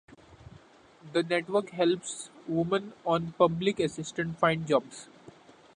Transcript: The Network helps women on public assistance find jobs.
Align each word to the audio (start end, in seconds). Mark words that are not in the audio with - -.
The 1.13 1.21
Network 1.21 1.69
helps 1.69 2.31
women 2.47 2.93
on 3.05 3.33
public 3.37 3.79
assistance 3.79 4.39
find 4.39 4.65
jobs. 4.65 5.07